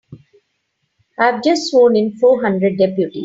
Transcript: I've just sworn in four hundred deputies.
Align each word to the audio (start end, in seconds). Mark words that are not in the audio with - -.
I've 1.19 1.43
just 1.43 1.69
sworn 1.69 1.95
in 1.95 2.17
four 2.17 2.41
hundred 2.41 2.79
deputies. 2.79 3.19